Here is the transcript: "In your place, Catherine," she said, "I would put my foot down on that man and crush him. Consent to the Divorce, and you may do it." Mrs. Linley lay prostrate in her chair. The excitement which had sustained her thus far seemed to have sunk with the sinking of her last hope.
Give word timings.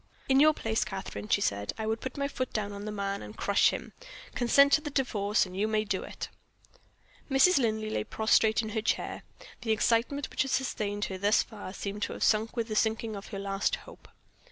"In 0.27 0.39
your 0.39 0.55
place, 0.55 0.83
Catherine," 0.83 1.29
she 1.29 1.41
said, 1.41 1.73
"I 1.77 1.85
would 1.85 2.01
put 2.01 2.17
my 2.17 2.27
foot 2.27 2.51
down 2.51 2.71
on 2.71 2.85
that 2.85 2.91
man 2.91 3.21
and 3.21 3.37
crush 3.37 3.69
him. 3.69 3.93
Consent 4.33 4.73
to 4.73 4.81
the 4.81 4.89
Divorce, 4.89 5.45
and 5.45 5.55
you 5.55 5.67
may 5.67 5.83
do 5.83 6.01
it." 6.01 6.27
Mrs. 7.29 7.59
Linley 7.59 7.91
lay 7.91 8.03
prostrate 8.03 8.63
in 8.63 8.69
her 8.69 8.81
chair. 8.81 9.21
The 9.61 9.69
excitement 9.71 10.31
which 10.31 10.41
had 10.41 10.49
sustained 10.49 11.05
her 11.05 11.19
thus 11.19 11.43
far 11.43 11.71
seemed 11.71 12.01
to 12.01 12.13
have 12.13 12.23
sunk 12.23 12.55
with 12.57 12.67
the 12.67 12.75
sinking 12.75 13.15
of 13.15 13.27
her 13.27 13.37
last 13.37 13.75
hope. 13.85 14.07